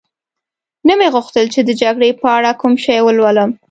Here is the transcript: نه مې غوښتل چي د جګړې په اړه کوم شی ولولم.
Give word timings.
نه 0.87 0.93
مې 0.99 1.07
غوښتل 1.15 1.45
چي 1.53 1.59
د 1.63 1.69
جګړې 1.81 2.09
په 2.21 2.27
اړه 2.37 2.51
کوم 2.61 2.73
شی 2.83 2.99
ولولم. 3.03 3.49